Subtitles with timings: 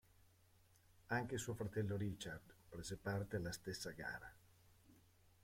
[1.09, 4.33] Anche suo fratello Richard prese parte alla stessa gara.